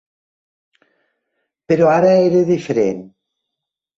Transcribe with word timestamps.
Però 1.73 1.91
ara 1.97 2.15
era 2.23 2.41
diferent. 2.49 3.03